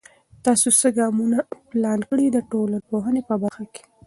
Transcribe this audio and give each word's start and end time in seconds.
تاسې 0.45 0.67
څه 0.79 0.87
ګامونه 0.97 1.37
پلان 1.69 1.99
کړئ 2.09 2.27
د 2.31 2.37
ټولنپوهنې 2.51 3.21
په 3.29 3.35
برخه 3.41 3.63
کې؟ 3.73 3.83